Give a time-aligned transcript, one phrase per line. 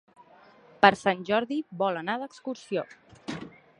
[0.85, 2.87] Per Sant Jordi vol anar d'excursió.